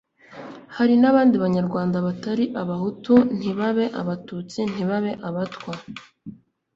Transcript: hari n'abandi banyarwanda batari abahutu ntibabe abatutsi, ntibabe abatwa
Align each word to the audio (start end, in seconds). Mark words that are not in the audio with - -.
hari 0.75 0.93
n'abandi 1.01 1.35
banyarwanda 1.43 1.97
batari 2.07 2.45
abahutu 2.61 3.13
ntibabe 3.37 3.85
abatutsi, 4.01 4.59
ntibabe 4.71 5.11
abatwa 5.29 5.73